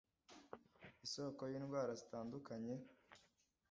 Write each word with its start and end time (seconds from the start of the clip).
isoko 1.05 1.41
y'indwara 1.51 1.91
zitandukanye 1.99 2.75